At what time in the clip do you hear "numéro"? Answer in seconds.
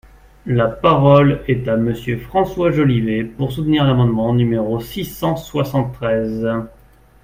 4.33-4.79